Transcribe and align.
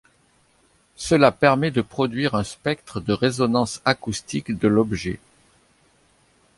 Cela 0.95 1.31
permet 1.31 1.69
de 1.69 1.83
produire 1.83 2.33
un 2.33 2.43
spectre 2.43 2.99
de 3.01 3.13
résonance 3.13 3.83
acoustique 3.85 4.51
de 4.57 4.67
l’objet. 4.67 5.19